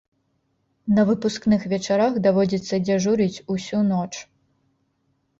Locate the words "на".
0.99-1.03